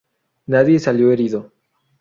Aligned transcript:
Nadie 0.47 0.79
salió 0.79 1.11
herido. 1.11 1.51